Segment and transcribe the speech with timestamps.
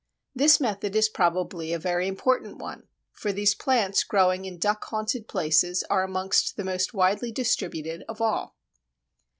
[0.33, 5.27] This method is probably a very important one, for these plants growing in duck haunted
[5.27, 8.57] places are amongst the most widely distributed of all.